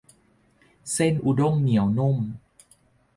[0.93, 2.17] เส้นอุด้งเหนียวนุ่ม